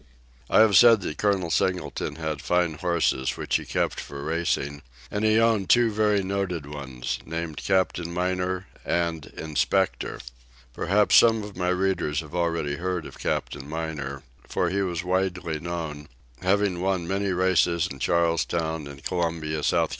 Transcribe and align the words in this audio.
I 0.49 0.61
have 0.61 0.75
said 0.75 1.01
that 1.01 1.19
Col. 1.19 1.51
Singleton 1.51 2.15
had 2.15 2.41
fine 2.41 2.73
horses, 2.73 3.37
which 3.37 3.57
he 3.57 3.65
kept 3.65 3.99
for 3.99 4.23
racing, 4.23 4.81
and 5.11 5.23
he 5.23 5.39
owned 5.39 5.69
two 5.69 5.91
very 5.91 6.23
noted 6.23 6.65
ones, 6.65 7.19
named 7.23 7.57
Capt. 7.57 8.03
Miner 8.03 8.65
and 8.83 9.27
Inspector. 9.37 10.19
Perhaps 10.73 11.15
some 11.17 11.43
of 11.43 11.55
my 11.55 11.69
readers 11.69 12.21
have 12.21 12.33
already 12.33 12.77
heard 12.77 13.05
of 13.05 13.19
Capt. 13.19 13.61
Miner, 13.61 14.23
for 14.49 14.71
he 14.71 14.81
was 14.81 15.03
widely 15.03 15.59
known, 15.59 16.07
having 16.41 16.81
won 16.81 17.07
many 17.07 17.31
races 17.31 17.85
in 17.91 17.99
Charlestown 17.99 18.87
and 18.87 19.03
Columbia, 19.03 19.59
S.C. 19.59 19.85